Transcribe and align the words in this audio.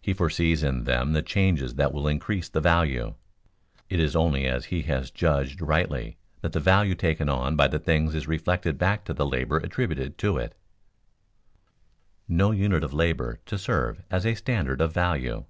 He 0.00 0.12
foresees 0.12 0.62
in 0.62 0.84
them 0.84 1.12
the 1.12 1.22
changes 1.22 1.74
that 1.74 1.92
will 1.92 2.06
increase 2.06 2.48
the 2.48 2.60
value. 2.60 3.16
It 3.88 3.98
is 3.98 4.14
only 4.14 4.46
as 4.46 4.66
he 4.66 4.82
has 4.82 5.10
judged 5.10 5.60
rightly 5.60 6.18
that 6.40 6.52
the 6.52 6.60
value 6.60 6.94
taken 6.94 7.28
on 7.28 7.56
by 7.56 7.66
the 7.66 7.80
things 7.80 8.14
is 8.14 8.28
reflected 8.28 8.78
back 8.78 9.04
to 9.06 9.12
the 9.12 9.26
labor 9.26 9.56
attributed 9.56 10.18
to 10.18 10.36
it. 10.36 10.54
[Sidenote: 12.28 12.28
No 12.28 12.52
unit 12.52 12.84
of 12.84 12.92
labor 12.94 13.40
to 13.46 13.58
serve 13.58 14.04
as 14.08 14.24
a 14.24 14.36
standard 14.36 14.80
of 14.80 14.94
value] 14.94 15.38
4. 15.38 15.46